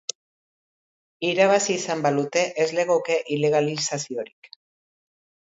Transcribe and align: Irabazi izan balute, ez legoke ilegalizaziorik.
Irabazi 1.31 1.71
izan 1.81 2.01
balute, 2.07 2.43
ez 2.65 2.67
legoke 2.79 3.19
ilegalizaziorik. 3.37 4.53